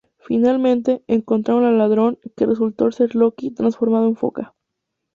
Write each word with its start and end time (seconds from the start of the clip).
Finalmente, 0.25 1.03
encontraron 1.05 1.63
al 1.63 1.77
ladrón, 1.77 2.17
que 2.35 2.47
resultó 2.47 2.91
ser 2.91 3.13
Loki 3.13 3.51
transformado 3.51 4.07
en 4.07 4.15
foca. 4.15 4.55